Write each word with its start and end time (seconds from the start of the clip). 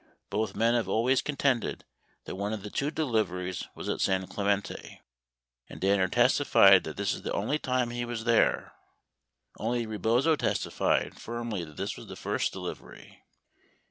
Both 0.31 0.55
men 0.55 0.73
have 0.73 0.89
always 0.89 1.21
contended 1.21 1.85
that 2.25 2.33
one 2.35 2.53
of 2.53 2.63
the 2.63 2.71
two 2.71 2.89
deliveries 2.89 3.65
was 3.75 3.87
at 3.87 4.01
San 4.01 4.25
Clemente,, 4.25 4.99
and 5.69 5.79
Danner 5.79 6.07
946 6.07 6.37
testified 6.49 6.83
this 6.85 7.13
is 7.13 7.21
the 7.21 7.31
only 7.33 7.59
time 7.59 7.91
he 7.91 8.03
was 8.03 8.23
there. 8.23 8.73
Only 9.59 9.85
Rebozo 9.85 10.35
testified 10.35 11.19
firmly 11.19 11.63
that 11.65 11.77
this 11.77 11.97
was 11.97 12.07
the 12.07 12.15
first 12.15 12.51
delivery. 12.51 13.21